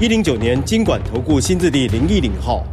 [0.00, 2.66] 一零九年金管投顾新字第零一零号。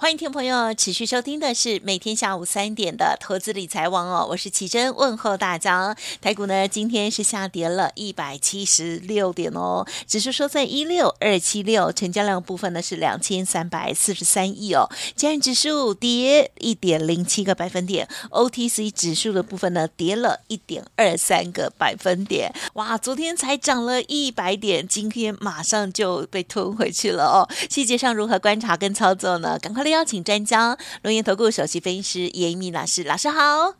[0.00, 5.94] 欢迎听朋友持续收听的是每天下午三点的投资理财王哦，我是奇珍问候大家。
[6.22, 14.88] 台股呢今天是下跌了一百七十六点哦，指数收在一六二七六，成交量部分呢是两千三百四十三亿哦。
[15.14, 22.50] 加权指数跌一点零七个百分点，OTC 指数的部分呢跌了一点二三个百分点。
[22.72, 27.46] 哇，昨天才涨了一百点，今天马上就被吞回去了哦。
[27.68, 29.58] 细节上如何观察跟操作呢？
[29.58, 29.89] 赶快来。
[29.90, 33.74] 邀请专家，龙岩投顾首席分析师严一民老师，老师好。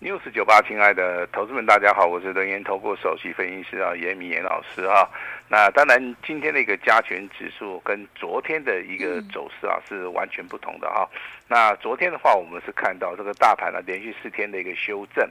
[0.00, 5.06] News 九八，亲爱的投资们，大家好，我是龙岩投顾首席分析师啊，严一民严老师啊。
[5.46, 11.06] 那当然，今天的一个加权指数跟昨天的一个走势啊是完全不同的哈。
[11.48, 15.28] 那昨天的话，我们是看到这个大盘呢连续四天的一个修正，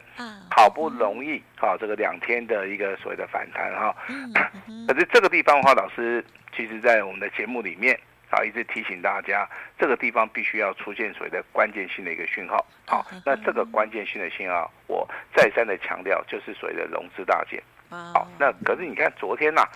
[0.52, 3.96] 好不容易哈这个两天的一个所谓的反弹哈。
[4.88, 6.24] 可是这个地方的话，老师
[6.56, 8.00] 其实在我们的节目里面。
[8.30, 12.66] 好，一直提醒大家，这个地方必须要出现所谓的关键性的一个讯号。
[12.86, 17.62] 好，那这个关键性的信号，我再三的强调，就是所谓的融资大减。
[17.90, 19.70] 好，那可是你看昨天呐、啊，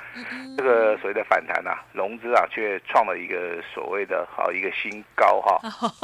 [0.56, 5.60] 这个所谓的反弹呐、啊，融资啊却创了一个所谓的好一个新高哈，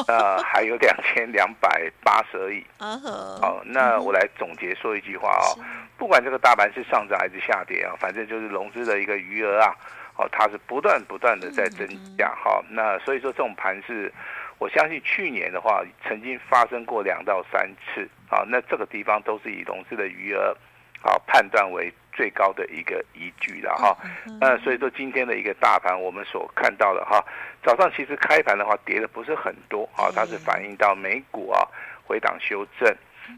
[0.08, 2.66] 那还有两千两百八十而已。
[2.80, 5.54] 好，那我来总结说一句话啊，
[6.00, 9.76] 不管这个大盘是上涨还是下跌啊，反正就是融资的一个余额啊。
[10.20, 14.12] 哦，它是不断不断的在增加，哈，那所以说这种盘是，
[14.58, 20.54] 我相信去年的话曾经发生过两到三次，啊，那这个地方都是以融资的余额，
[21.02, 23.96] 啊，判断为最高的一个依据的哈，
[24.42, 27.24] 那所以说今天的一个大盘我们所看到的哈，
[27.64, 31.66] 早上其实开盘的话跌的不是很多，啊，它是反映到美股啊
[32.04, 32.94] 回档修正，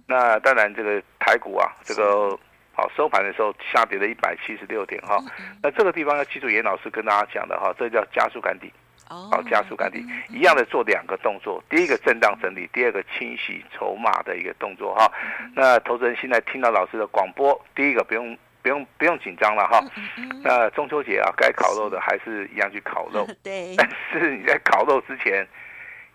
[0.08, 2.36] 那当然这个台股啊这个。
[2.74, 5.18] 好，收盘的时候下跌了一百七十六点哈，
[5.62, 8.72] 那这个地方要记住严老师跟大家讲的哈，这叫加速赶底，
[9.08, 15.12] 好，加速赶底，一样的做两个动作，第一个震荡整理，第二个清洗筹码的一个动作哈。
[15.54, 19.84] 那投资人现在听到老师的广播，第一个不用不用不用紧张了哈。
[20.42, 23.76] 那中秋节啊，该烤肉的还是一样去烤肉， 对。
[23.76, 25.46] 但是你在烤肉之前，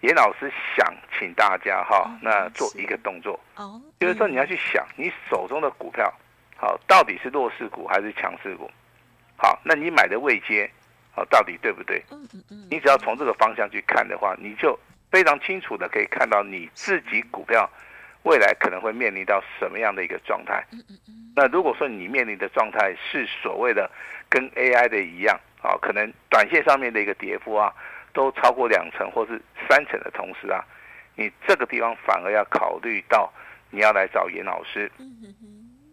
[0.00, 3.38] 严老师想请大家哈，那做一个动作，
[4.00, 6.10] 就是说你要去想你手中的股票。
[6.56, 8.70] 好，到底是弱势股还是强势股？
[9.36, 10.70] 好，那你买的位阶，
[11.14, 12.02] 好，到底对不对？
[12.70, 14.78] 你只要从这个方向去看的话，你就
[15.10, 17.68] 非常清楚的可以看到你自己股票
[18.22, 20.64] 未来可能会面临到什么样的一个状态。
[21.34, 23.90] 那如果说你面临的状态是所谓的
[24.30, 27.70] 跟 AI 的一样，啊，可能短线上面的一个跌幅啊，
[28.14, 29.38] 都超过两成或是
[29.68, 30.64] 三成的同时啊，
[31.14, 33.30] 你这个地方反而要考虑到
[33.70, 34.90] 你要来找严老师。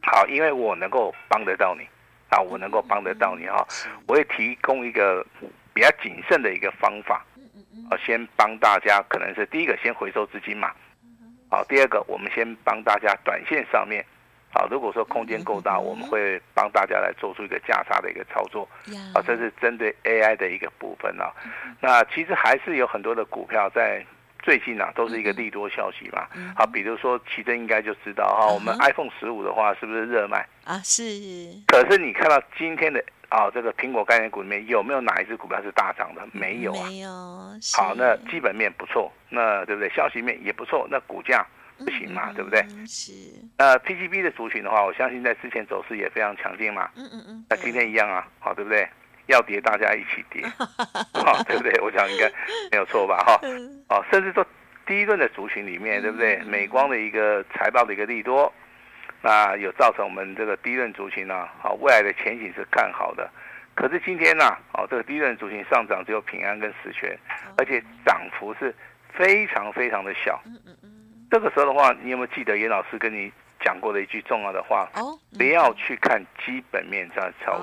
[0.05, 1.87] 好，因为我能够帮得到你，
[2.29, 3.65] 啊，我能够帮得到你啊，
[4.05, 5.25] 我会提供一个
[5.73, 7.25] 比较谨慎的一个方法，
[7.89, 10.71] 啊，先帮大家可能是第一个先回收资金嘛，
[11.49, 14.05] 好，第二个我们先帮大家短线上面，
[14.51, 18.67] 啊，如果说空间够大，我们会帮大家来做出一个价差的一个操作，
[19.15, 21.31] 啊，这是针对 AI 的一个部分啊，
[21.79, 24.05] 那其实还是有很多的股票在。
[24.43, 26.27] 最近啊，都是一个利多消息嘛。
[26.55, 30.77] 好，比如说奇珍应该就知道哈，我们 iPhone 十五的话是不是热卖啊？
[30.83, 31.01] 是。
[31.67, 36.21] 可是你看到今天的啊，这个苹果概念股里面有没有哪一只股票是大涨的？
[36.33, 36.87] 没有啊。
[36.89, 37.09] 没有。
[37.73, 39.89] 好，那基本面不错，那对不对？
[39.89, 41.45] 消息面也不错，那股价
[41.77, 42.61] 不行嘛，对不对？
[42.85, 43.13] 是。
[43.57, 46.89] 那，PGB 的族群的话，我相信在之前走势也非常强劲嘛。
[46.97, 47.45] 嗯嗯嗯。
[47.49, 48.85] 那今天一样啊，好，对不对？
[49.27, 50.43] 要跌，大家一起跌，
[51.13, 51.71] 好， 对不对？
[51.81, 52.27] 我想应该
[52.71, 53.39] 没有错吧，哈，
[53.89, 54.45] 哦，甚至说
[54.85, 56.37] 第一轮的族群里面，对不对？
[56.43, 58.51] 美光的一个财报的一个利多，
[59.21, 63.29] 那有造成我们这个第一轮族群呢，好，未来的前景是看好的。
[63.75, 67.17] 可是今天呢，哦，这个第一轮族群上涨只有平安跟十銓，
[67.57, 68.75] 而且涨幅是
[69.13, 70.39] 非常非常的小。
[70.45, 70.89] 嗯嗯嗯
[71.31, 74.87] 这个时候的话，你有没有记得严老师跟你讲过的一句重要的话？
[74.93, 77.53] 哦不要去看基本面这样操。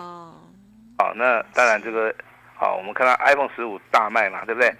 [1.00, 2.14] 好，那当然这个，
[2.54, 4.70] 好，我们看到 iPhone 十五大卖嘛，对不对？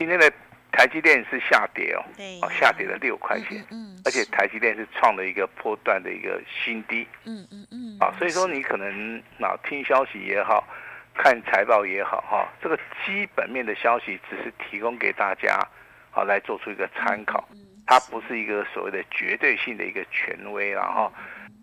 [0.00, 0.28] 今天的
[0.72, 2.02] 台积电是下跌哦，
[2.42, 3.64] 哦，下跌了六块钱，
[4.04, 10.66] 而且台积电是创了一个波段的一个新低，嗯嗯嗯，啊，所以说你可能啊听消息也好，
[11.14, 15.64] 看财报也好哈，这个基本面的消息只是提供给大家，
[16.10, 17.48] 好来做出一个参考，
[17.86, 21.12] 它不是一个所谓的绝对性的一个权威然后。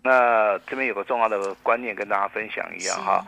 [0.04, 3.24] 那这边有个重要的观念跟大家分享一样哈，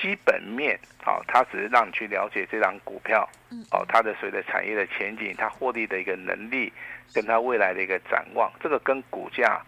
[0.00, 3.28] 基本面好，它只是让你去了解这档股票，
[3.70, 6.72] 哦，它的所谓的产业的前景，它获利的一个能力，
[7.14, 9.60] 跟它未来的一个展望，这个跟股价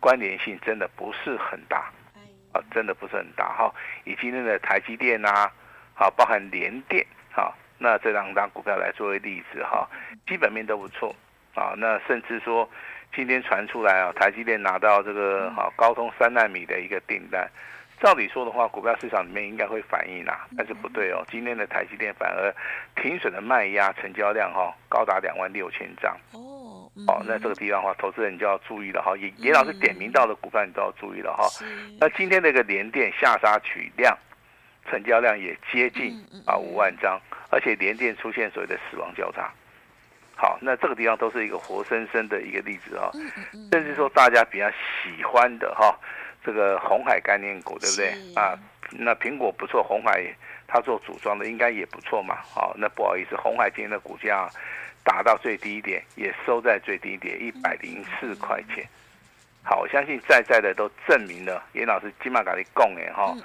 [0.00, 1.90] 关联性真的不是很大。
[2.54, 3.74] 啊，真的不是很大哈。
[4.04, 5.52] 以今天的台积电呐、啊，
[5.92, 9.90] 好，包含联电，好，那这两档股票来作为例子哈，
[10.24, 11.12] 基本面都不错
[11.52, 11.74] 啊。
[11.76, 12.70] 那甚至说
[13.12, 17.50] 今天传出来啊，台积电拿到这个好高通三纳米的一个订单，
[18.00, 21.24] 照理说的话，股票市场里面应该会反应啦，但是不对哦。
[21.30, 22.54] 今天的台积电反而
[23.00, 26.14] 停损的卖压，成交量哈高达两万六千张。
[26.32, 29.16] 哦，那这个地方的话，投资人就要注意了哈。
[29.16, 31.48] 也严老师点名到的股票，你都要注意了哈。
[31.98, 34.16] 那今天那个联电下杀取量，
[34.90, 36.14] 成交量也接近
[36.46, 37.18] 啊五万张，
[37.50, 39.50] 而且联电出现所谓的死亡交叉。
[40.36, 43.10] 好，那这个地方都是一个活生生的一个例子哈。
[43.72, 45.96] 甚至说大家比较喜欢的哈，
[46.44, 48.58] 这个红海概念股，对不对啊？
[48.90, 50.22] 那苹果不错，红海
[50.66, 52.36] 它做组装的应该也不错嘛。
[52.42, 54.48] 好，那不好意思，红海今天的股价。
[55.06, 58.88] 达到最低点，也收在最低点一百零四块钱。
[59.62, 63.36] 好，我相信在在的都证明了严老师金马咖喱讲的哈。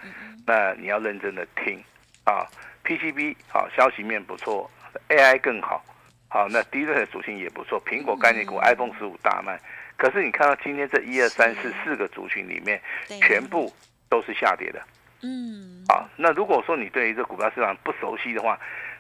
[0.48, 1.78] 那你要认真的听
[2.24, 2.48] 啊
[2.86, 4.72] ，PCB 好，消息面不错
[5.10, 5.84] ，AI 更好，
[6.30, 9.60] 好，那低润的属性也不错，苹果概念股 iPhone 十五大卖。
[10.00, 12.82] 可是你看到今天这一二三四四个族群里面，
[13.22, 13.72] 全部
[14.10, 14.82] 都是下跌的。
[15.22, 18.58] 嗯，好，那如果说你对于这股票市场不熟悉的话，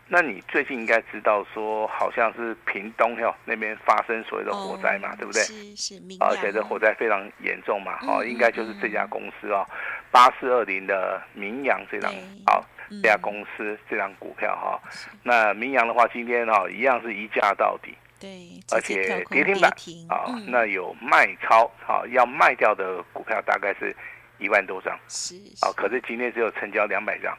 [0.09, 5.41] 那你最近应该知道说，好像是屏东哟那边发生所谓的火灾嘛，哦、对不对？
[5.43, 9.65] 是是，而且这火灾非常严重嘛，哦、嗯，应该就是这家公司哦，
[10.11, 12.11] 八四二零的明扬这张，
[12.45, 12.65] 好，
[13.01, 14.81] 这家公司这张股票哈，
[15.23, 19.71] 那明扬的话，今天哈一样是一价到底，对，而且跌停板
[20.09, 23.95] 啊，那有卖超，好，要卖掉的股票大概是
[24.37, 27.37] 一万多张，是，啊，可是今天只有成交两百张。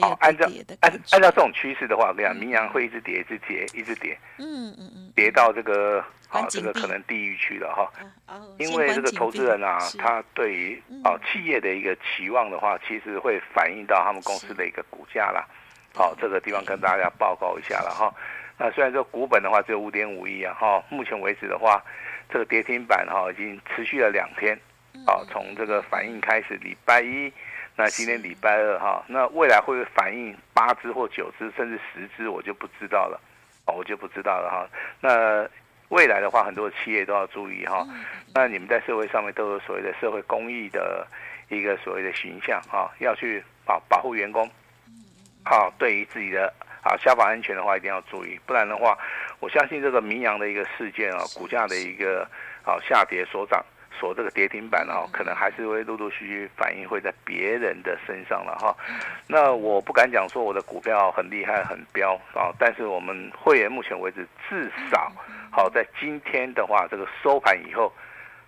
[0.00, 0.48] 好，按照
[0.80, 7.92] 按按照这种趋势的话，我跟你讲，明阳会一直跌，一直跌，一直跌，嗯嗯嗯，跌到这个啊，这个可能地狱去了哈。
[8.58, 15.46] 因为这个投资人啊，他对于啊企业的一个期望的话，其实会反映到他们公司的一个股价啦。
[15.94, 18.12] 好，这个地方跟大家报告一下了哈。
[18.62, 21.82] 那虽然说股本的话只有五点五亿啊，哈，目前为止的话，
[22.30, 24.56] 这个跌停板哈已经持续了两天，
[25.04, 27.32] 啊，从这个反应开始，礼拜一。
[27.74, 33.20] 那今天礼拜二哈，那未来会不会反应八只或九只甚至十只，我就不知道了，
[33.66, 34.68] 哦，我就不知道了哈。
[35.00, 35.44] 那
[35.88, 37.84] 未来的话，很多企业都要注意哈。
[38.32, 41.04] 那你们在社会上面都有所谓的社会公益的
[41.48, 44.48] 一个所谓的形象哈，要去保保护员工。
[45.44, 48.98] 好，对于自己的啊消防安全的话，一定要注意，不然的话，
[49.40, 52.28] 我相信这个明阳的一个事件啊，股价的一个
[52.64, 53.64] 啊下跌所涨。
[54.00, 58.74] 所这个跌停板哈，可能还是会陆陆续续反映会在别人的身上了哈。
[59.28, 65.12] 那我不敢讲说我的股票很厉害很彪啊，但是我们会员目前为止至少
[65.52, 67.92] 好在今天的话，这个收盘以后。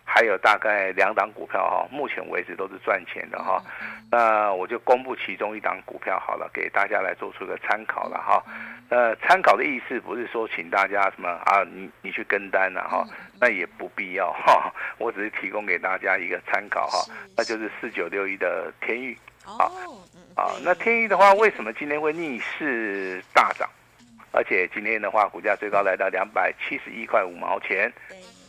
[0.05, 3.63] 还有大概两档股票哈，目前为止都是赚钱的哈。
[4.11, 8.45] 那我就公布其中一档股票好了，给大家来做出一个参考了哈。
[8.89, 13.05] 那，参考的意思不是说请大家什么啊，你你去跟单了哈，
[13.41, 14.73] 那也不必要哈。
[14.99, 16.99] 我只是提供给大家一个参考哈，
[17.37, 19.67] 那就是四九六一的天域啊
[20.37, 20.53] 啊。
[20.63, 23.69] 那天域的话，为什么今天会逆势大涨？
[24.33, 27.91] 而且今天的话，股价最高来到两百七十一块五毛钱。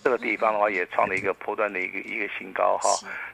[0.05, 2.87] 这个地方的话也创了一个波段的一个一个新高哈，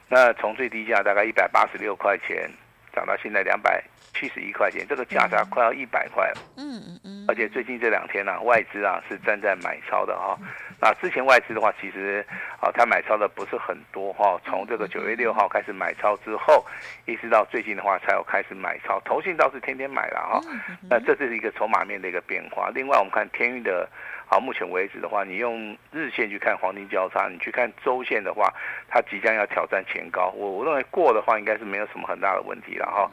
[0.08, 2.50] 那从最低价大概一百八十六块钱
[2.96, 6.40] 涨到现在两百七十一块钱，这个价差快要一百块了。
[6.56, 7.24] 嗯嗯嗯。
[7.28, 10.34] 而且最近这两天呢、啊，外资啊是站在买超的哈。
[10.80, 12.24] 那之前外资的话，其实
[12.58, 14.40] 啊，他买超的不是很多哈。
[14.42, 16.64] 从这个九月六号开始买超之后，
[17.04, 18.98] 一直到最近的话才有开始买超。
[19.04, 20.40] 投信倒是天天买了哈。
[20.88, 22.70] 那这是一个筹码面的一个变化。
[22.74, 23.86] 另外，我们看天钰的。
[24.32, 28.50] 到目前为止的话，你用日线去看黄金交叉，你去看周线的话，
[28.88, 30.32] 它即将要挑战前高。
[30.34, 33.10] 我我认为过的话，应该是没有什么很大的问题了哈。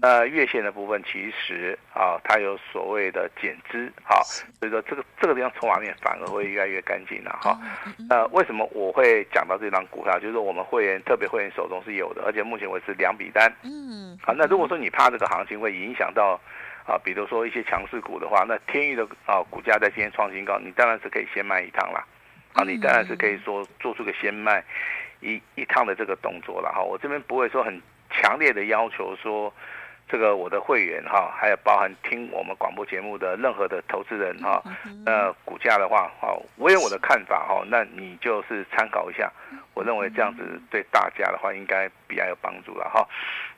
[0.00, 4.22] 那月线的部分，其实啊，它有所谓的减资，哈，
[4.60, 7.58] 所以说这个这个地方筹码面反而会越来越干净了哈。
[8.08, 10.20] 那为什么我会讲到这张股票？
[10.20, 13.52] 就是我们会员特别会员手中是有的，而且目前为止两笔单。
[13.64, 14.16] 嗯。
[14.22, 16.40] 好，那如果说你怕这个行情会影响到。
[16.90, 22.04] 啊，比如说一些强势股的话，那天域的啊股价在今天创新高，你当然是可以先卖一趟啦。
[22.54, 24.64] 啊，你当然是可以说做出个先卖
[25.20, 26.82] 一一趟的这个动作了哈。
[26.82, 27.80] 我这边不会说很
[28.10, 29.54] 强烈的要求说
[30.08, 34.60] 这个我的会员哈，还有包含听我们广播节目的任何的投资人哈，
[35.06, 39.30] 那股价的话，好，我有我的看法哈，那你就是参考一下。
[39.72, 43.06] 我认为这样子对大家的话，应该比较有帮助了哈。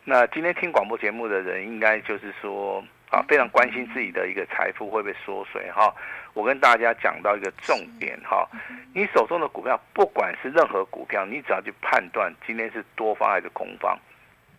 [0.05, 5.95] 那今天听广播节目的人，应该就是说啊，非常关心自己的一个财富会不会缩水哈。
[6.33, 8.49] 我跟大家讲到一个重点哈，
[8.95, 13.99] 你手中的股票，不管是任何股票，你只要去判断今天是多方还是空方。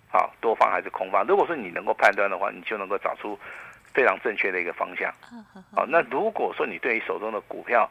[0.08, 1.26] 好，多方还是空方？
[1.26, 3.36] 如果说你能够判断的话，你就能够找出
[3.92, 5.12] 非常正确的一个方向。
[5.76, 7.90] 好，那如果说你对于手中的股票，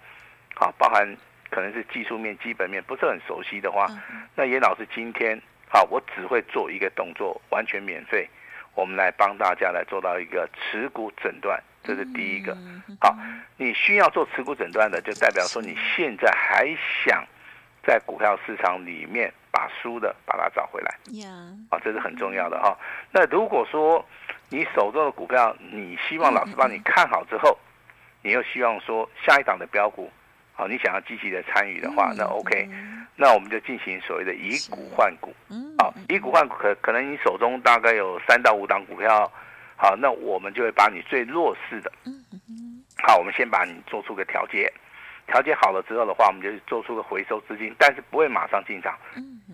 [0.54, 1.04] 好，包含
[1.50, 3.88] 可能是技术面、基本面不是很熟悉的话，
[4.36, 5.36] 那严老师今天
[5.68, 8.30] 好，我只会做一个动作，完全免费，
[8.74, 12.56] 我们来帮大家来做到一个持股诊断，这是第一个。
[13.00, 13.16] 好，
[13.56, 16.66] 你需要做持股诊断的，就代表说你现在还
[17.04, 17.24] 想
[17.86, 19.32] 在股票市场里面。
[19.54, 20.96] 把输的把它找回来，
[21.68, 22.74] 啊，这是很重要的哈。
[23.10, 24.02] 那如果说
[24.48, 27.58] 你手中的股票，你希望老师帮你看好之后，
[28.22, 30.10] 你又希望说下一档的标股，
[30.54, 32.66] 好，你想要积极的参与的话，那 OK，
[33.14, 35.34] 那我们就进行所谓的以股换股，
[35.82, 39.28] 好，以股换股可可能你手中大概有三到五档股票，
[39.74, 41.90] 好，那我们就会把你最弱势的，
[43.02, 44.72] 好，我们先把你做出个调节。
[45.26, 48.96] 调节好了之后的话，我们就做出个回收资金，但是不会马上进场，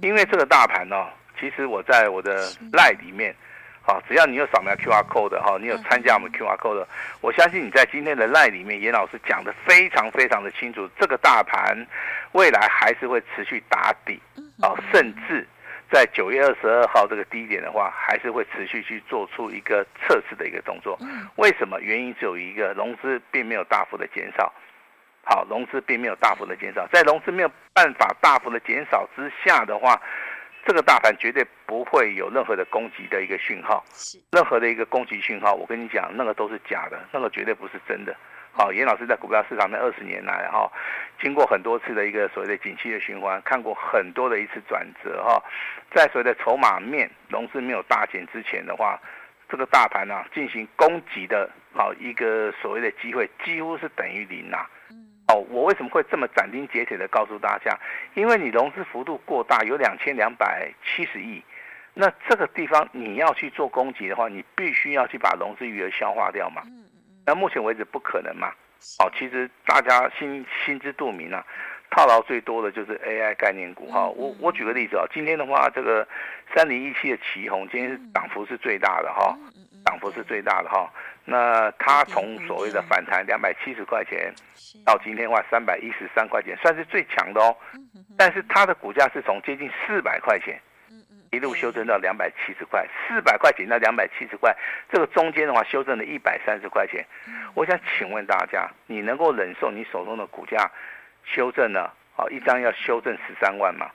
[0.02, 1.08] 因为这个大盘呢、哦，
[1.40, 3.34] 其实我在我的 LINE 里面，
[3.80, 6.88] 好，只要你有扫描 QR code 的哈，你有参加我们 QR code 的，
[7.22, 11.74] 我相信你在今天的 LINE 里面，严老师讲的非常非常的清楚，这个大盘
[12.32, 14.20] 未来还是会持续打底，
[14.60, 15.46] 啊，甚至
[15.90, 20.98] 在九月二十二号这个低点的话，还是会持续去做出一个测试的一个动作。
[21.36, 21.80] 为什么？
[21.80, 24.52] 原因只有一个，融资并没有大幅的减少。
[25.24, 30.00] 好，融资并没有大幅的减少，在融资没有办法大幅的减少之下的话，
[30.66, 33.84] 这个大盘绝对不会有任何的攻击的一个讯号，
[34.32, 38.16] 任何的一个攻击讯号，我跟你讲，那个都是假的，那个绝对不是真的。
[38.58, 40.68] 好，严老师在股票市场那二十年来哈，
[41.22, 45.40] 经过很多次的一个所谓的景气的循环，看过很多的一次转折哈，
[45.94, 49.00] 在所谓的筹码面融资没有大减之前的话，
[49.48, 54.68] 这个大盘啊进行攻击的，好一个所谓的机会几乎是等于零啊。
[55.28, 57.78] 哦，我为什么会这么斩钉截铁的告诉大家？
[58.14, 61.40] 因为你融资幅度过大，有两千两百七十亿，
[61.94, 66.62] 那这个地方你要去做攻击的话，你必须要去把融资余额消化掉嘛。
[67.28, 68.48] 那目前为止不可能嘛。
[69.00, 71.44] 哦，其实大家心心知肚明啊，
[71.90, 74.08] 套牢最多的就是 AI 概念股哈。
[74.08, 76.08] 我我举个例子啊，今天的话，这个
[76.54, 79.36] 三零一七的旗红，今天是涨幅是最大的哈，
[79.84, 80.90] 涨幅是最大的哈。
[81.26, 84.32] 那它从所谓的反弹两百七十块钱，
[84.86, 87.54] 到今天的话三百一十三块钱，算是最强的哦。
[88.16, 90.58] 但是它的股价是从接近四百块钱，
[91.30, 94.56] 一路修正到两百七十块，四百块钱到两百七十块，
[94.90, 97.04] 这个中间的话修正了一百三十块钱。
[97.54, 100.70] 我想请问大家，你能够忍受你手中的股价
[101.24, 101.90] 修正呢？
[102.16, 103.90] 啊，一张要修正十三万吗？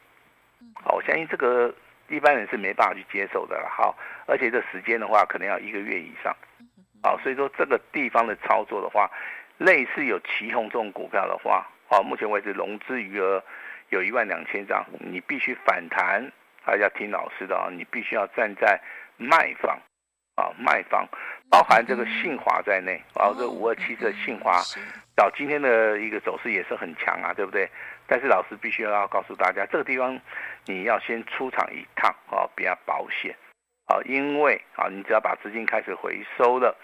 [0.83, 1.73] 好，我相信这个
[2.07, 3.67] 一般人是没办法去接受的了。
[3.67, 3.97] 好，
[4.27, 6.35] 而且这时间的话，可能要一个月以上。
[7.01, 9.11] 好，所以说这个地方的操作的话，
[9.57, 13.43] 类似有奇鋐这种股票的话，好，目前为止融资余额
[13.89, 16.31] 有一万两千张，你必须反弹，
[16.65, 18.79] 还要听老师的啊，你必须要站在
[19.17, 19.77] 卖方，
[20.35, 21.07] 啊，卖方，
[21.49, 24.61] 包含这个信华在内，然后这五二七的信华，
[25.15, 27.69] 到今天的一个走势也是很强啊，对不对？
[28.07, 30.19] 但是老师必须要告诉大家，这个地方
[30.65, 33.35] 你要先出场一趟啊，比较保险，
[33.87, 36.75] 啊，因为啊，你只要把资金开始回收了。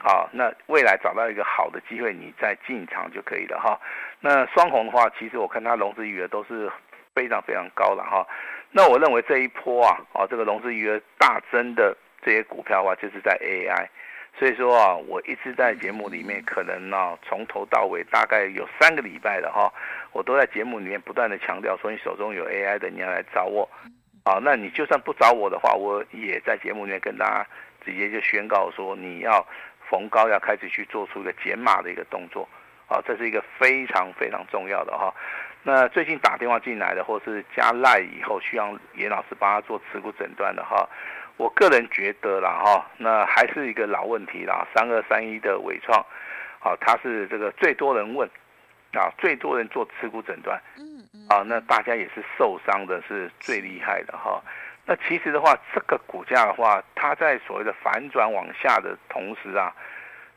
[0.00, 3.80] 好，那未来找到一个好的机会，你再进场就可以了哈。
[4.20, 6.70] 那双红的话，其实我看它融资余额都是
[7.14, 8.24] 非常非常高的哈。
[8.70, 13.86] 那我认为这一波啊，啊这个融资余额大增的这些股票的话，就是在 AI。
[14.38, 19.72] 所以说啊，我一直在节目里面，可能呢从头到尾大概有三个礼拜的哈，
[20.12, 23.68] 我都在节目里面不断的强调说，你手中有 AI 的，你要来找我。
[24.24, 27.46] 啊，那你就算不找我的话，我也在节目里面跟大家
[27.84, 29.44] 直接就宣告说，你要。
[29.90, 32.46] 逢高要开始去做出一个减码的一个动作，
[32.88, 35.10] 啊，这是一个非常非常重要的哈。
[35.62, 40.88] 那最近打电话进来的，或是加赖以后需要严老师帮他做持股诊断的哈，
[41.36, 45.98] 我个人觉得啦哈，那还是一个老问题啦，三二三一的伟创，
[46.60, 48.26] 啊，它是这个最多人问，
[48.94, 54.42] 啊，最多人做持股诊断嗯，啊，那大家也是受伤的是最厉害的哈。
[54.86, 59.74] 那其实的话，这个股价的话，它在所谓的反转往下的同时啊，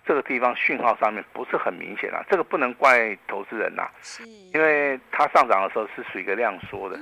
[0.06, 2.24] 这个地方讯号上面不是很明显啊。
[2.30, 6.98] 这个不能怪投资人呐、啊，是，因为它上涨的时候是属于一个量缩的，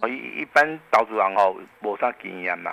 [0.00, 2.72] 哦，一一般导主然后，没啥经验嘛，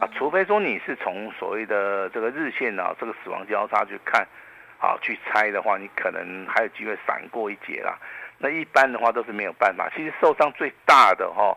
[0.00, 4.26] 啊，除非说你是从所谓的这个日线啊，这个死亡交叉去看，
[4.78, 7.98] 好去猜的话，你可能还有机会闪过一劫啦。
[8.38, 9.90] 那一般的话都是没有办法。
[9.96, 11.56] 其实受伤最大的哈，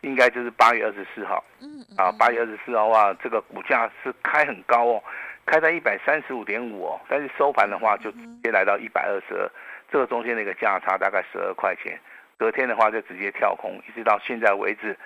[0.00, 1.44] 应该就是八月二十四号。
[1.60, 1.68] 嗯。
[1.98, 5.02] 啊，八月二十四号的话，这个股价是开很高哦，
[5.46, 9.48] 开在一百三十五点五哦，但是收盘的话就直接来到一百二十二，
[9.90, 11.98] 这个中间的一个价差大概十二块钱。
[12.36, 14.96] 隔天的话就直接跳空，一直到现在为止。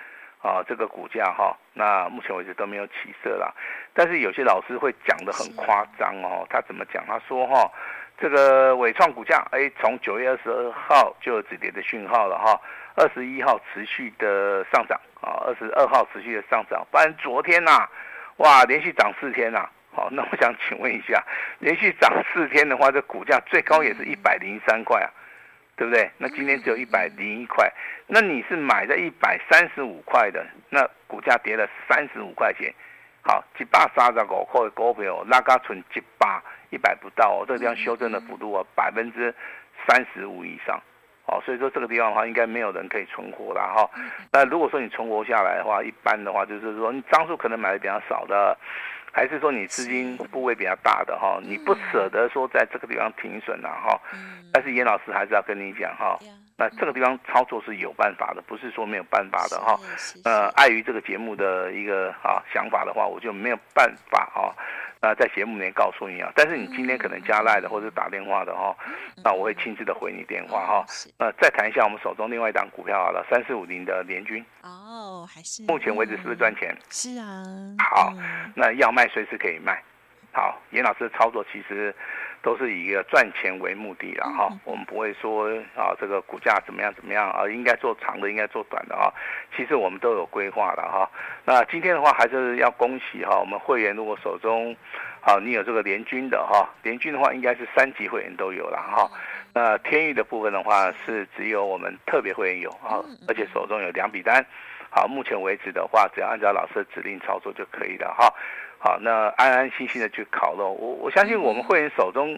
[0.43, 3.53] 啊，这个股价哈，那目前为止都没有起色啦。
[3.93, 7.05] 但是有些老师会讲的很夸张哦，他怎么讲？
[7.05, 7.71] 他说哈，
[8.17, 12.59] 这个伟创股价，哎，从九月二十二号就有止跌的讯号了哈，
[12.95, 17.89] 二十一号持续的上涨啊，二十二号持续的上涨，不然昨天呐、啊，
[18.37, 19.69] 哇，连续涨四天呐。
[19.93, 21.23] 好，那我想请问一下，
[21.59, 25.09] 连续涨四天的话，这股价最高也是一百零三块啊。
[25.77, 26.11] 对不对？
[26.19, 27.67] 那今天只有一百零一块，
[28.05, 32.71] 那你是买在一百三十五块的，那股价跌了三十五块钱，
[33.23, 39.33] 好，一百三十五块的股票拉高存一百一百不到哦，这个地方修正的幅度啊百分之
[39.87, 40.79] 三十五以上，
[41.25, 43.89] 哦，所以说这个地方的话应该没有人可以存活了哈。
[44.31, 48.55] 那如果说你存活下来的话，一般的话就是说你张数可能买的比较少的。
[49.11, 53.99] 还是说你资金部位比较大的哈，你不舍得说在这个地方停损了哈，
[54.53, 56.17] 但是严老师还是要跟你讲哈，
[56.57, 59.77] 那这个地方操作是有办法的，不是说没有办法的哈。
[60.23, 64.55] 呃，碍于这个节目的一个啊想法的话，我就没有办法哈。
[65.01, 68.75] 那在节目里面告诉你啊，但是你今天可能加赖的或者打电话的哈，
[69.23, 70.85] 那我会亲自的回你电话哈。
[71.17, 74.45] 那再谈一下我们手中另外一档股票好了，三四五零的联军。
[74.61, 76.77] 哦，还是目前为止是不是赚钱？
[76.91, 77.43] 是啊。
[77.79, 78.13] 好，
[78.55, 79.81] 那要卖随时可以卖。
[80.31, 81.93] 好，严老师的操作其实。
[82.41, 89.13] 都是以一个赚钱为目的了哈，我们不会说啊这个股价怎么样怎么样啊，应该做长的，应该做短的啊，
[89.55, 91.09] 其实我们都有规划了哈。
[91.45, 94.75] 那今天的话还是要恭喜哈，我们会员如果手中
[95.21, 99.09] 啊你有这个联军的哈，联军的话应该是三级会员都有了哈。
[99.53, 104.45] 那天域的部分的话是只有我们特别会员有啊，而且手中有两笔单。
[104.93, 108.27] 好，目前为止的话，只要按照老师的指令操作就可以了哈。
[108.83, 110.71] 好，那安安心心的去烤肉。
[110.71, 112.35] 我我相信我们会员手中，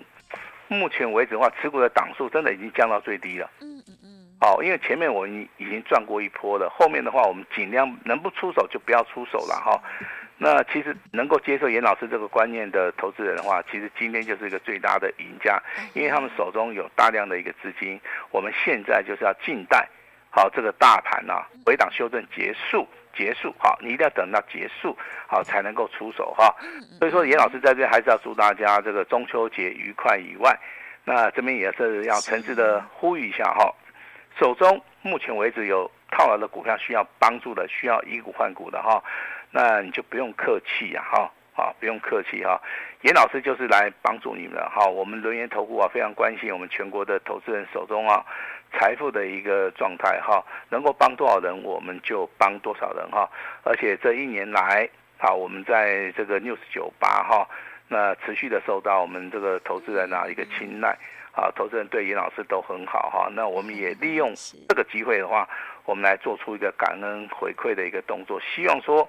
[0.67, 3.49] 目前为止的话，持股的档数真的已经降到最低了。
[3.61, 4.27] 嗯嗯嗯。
[4.41, 9.81] 好，因为前面我们已经赚过一波了，后面的话我们尽量能不出手就不要出手了哈。
[10.37, 15.57] 那其实能够接受严老师这个观念的投资人的话，其实今天就是一个最大的赢家，
[15.93, 17.97] 因为他们手中有大量的一个资金。
[18.31, 19.87] 我们现在就是要静待，
[20.29, 22.85] 好这个大盘啊回档修正结束。
[23.15, 24.97] 结束好，你一定要等到结束
[25.27, 26.53] 好才能够出手哈。
[26.99, 30.57] 所以说，严老师在这还是要祝大家这个中秋节愉快以外，
[31.05, 33.73] 那这边也是要诚挚的呼吁一下哈。
[34.39, 39.03] 手中目前为止有套牢的股票需要帮助的，需要以股换股的哈，
[39.51, 42.59] 那你就不用客气呀哈，好不用客气哈。
[43.01, 44.87] 严老师就是来帮助你们的哈。
[44.87, 48.25] 我们轮研投顾啊非常关心我们全国的投资人手中啊。
[48.73, 53.29] 财富的一个状态哈，能够帮多少人，我们就帮多少人哈。
[53.63, 57.47] 而且这一年来，好，我们在这个 News 九八哈，
[57.87, 60.97] 那持续的受到我们这个投资人啊一个青睐，
[61.33, 63.29] 啊，投资人对严老师都很好哈。
[63.31, 64.33] 那我们也利用
[64.67, 65.47] 这个机会的话，
[65.85, 69.07] 我们来做出一个感恩回馈的一个动作，希望说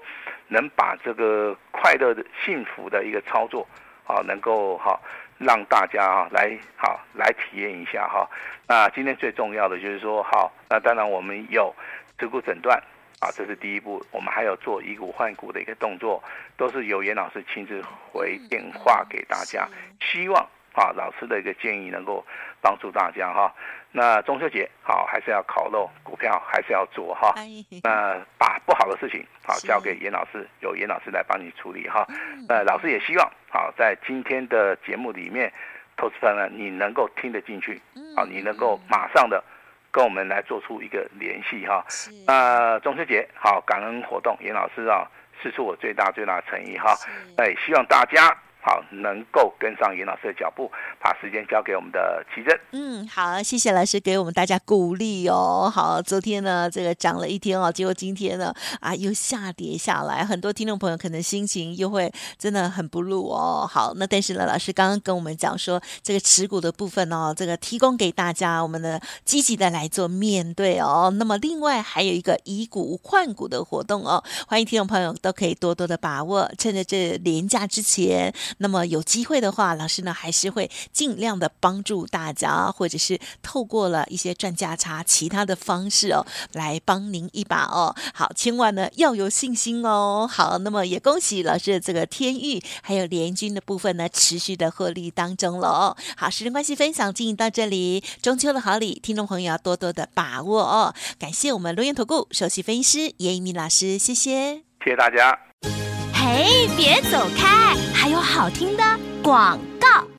[0.49, 3.67] 能把这个快乐的、幸福的一个操作
[4.07, 5.01] 啊，能够哈。
[5.39, 8.29] 让大家啊来好来体验一下哈，
[8.67, 11.75] 那今天最重要的就是说好，那当然我们有
[12.19, 12.77] 持股诊断
[13.21, 16.23] 啊，这是第一步，我们还有做以股换股的一个动作，
[16.57, 19.69] 都是由严老师亲自回电话给大家，
[20.01, 20.47] 希望。
[20.75, 22.27] 啊，老师的一个建议能够
[22.61, 23.55] 帮助大家哈。
[23.97, 27.33] 那中秋节好，还是要烤肉，股票还是要做哈。
[27.85, 32.05] 那把不好的事情好交给严老师，由严老师来帮你处理哈。
[32.49, 35.53] 呃，老师也希望好在今天的节目里面，
[35.97, 37.81] 投资朋友你能够听得进去，
[38.17, 39.41] 好，你能够马上的
[39.93, 41.87] 跟我们来做出一个联系哈。
[42.27, 45.09] 那中秋节好，感恩活动，严老师啊，
[45.41, 46.97] 是出我最大最大的诚意哈。
[47.37, 48.37] 那也希望大家。
[48.67, 50.73] 好，能够跟上严老师的脚步，
[51.05, 52.59] 把时间交给我们的奇珍。
[52.73, 55.71] 嗯，好，谢谢老师给我们大家鼓励哦。
[55.71, 63.69] 好，昨天呢，这个涨了一天哦，结果今天呢，啊，又下跌下来，很多听众朋友可能心情又会真的很不入哦。
[63.71, 71.13] 好，那但是呢，老师刚刚跟我们讲说，这个持股的部分哦，这个提供给大家，我们呢积极的来做面对哦。
[71.19, 78.35] 那么另外还有一个以股换股的活动哦，欢迎听众朋友都可以多多的把握，趁着这连假之前。
[78.57, 87.95] 那么有机会的话，老师呢还是会尽量的帮助大家，或者是透过了一些赚价差其他的方式哦，来帮您一把哦。
[88.15, 90.27] 好，千万呢要有信心哦。
[90.31, 95.97] 好，那么也恭喜老师的这个天域还有联军的部分呢，持续的获利当中了哦。
[96.17, 100.95] 好，时间关系，分享进行到这里，中秋的好礼，听众朋友要多多的把握哦。
[101.19, 105.37] 感谢我们伦元投顾首席分析师严一鸣老师，谢谢，谢谢大家。
[106.15, 108.83] 嘿，别走开，还有好听的
[109.23, 110.14] 广告。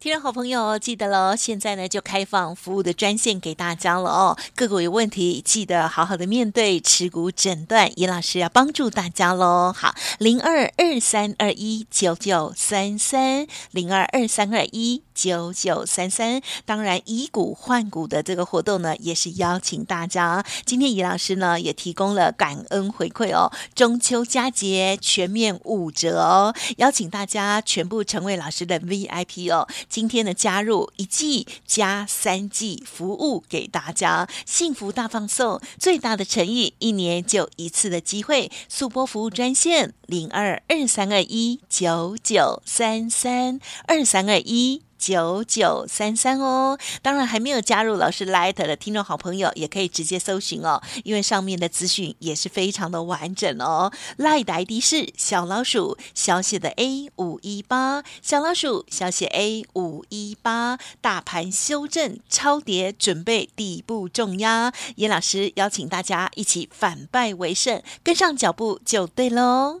[0.00, 4.38] 听众好朋友记得喽，现在呢就开放服务的专线给大家了哦。
[4.54, 9.74] 个股有问题，记得好好的面对持股诊断，严老师要帮助大家喽。
[9.76, 16.40] 好，零二二三二一九九三三，零二二三二一九九三三。
[16.64, 20.42] 当然，以股换股的这个活动呢，也是邀请大家。
[20.64, 29.68] 今天严老师呢也提供了感恩回馈哦，中秋佳节全面五折哦，邀请大家全部成为老师的 VIP 哦。
[29.90, 44.82] 今天的加入一季加三季服务给大家，幸福大放送，最大的诚意，一年就一次的机会，速播服务专线零二二三二一九九三三二三二一。
[45.00, 53.90] 九九三三哦，当然还没有加入老师 Light 的听众好朋友，也可以直接搜寻哦，因为上面的资讯也是非常的完整哦。
[54.18, 69.80] Light 的 ID 是小老鼠小写的 A 五一八，小老鼠小写 A 五一八，大盘修正超跌，准备底部重压，严老师邀请大家一起反败为胜，跟上脚步就对喽。